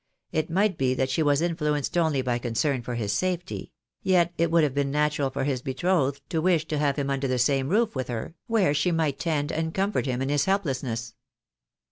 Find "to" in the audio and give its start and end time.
6.31-6.41, 6.69-6.79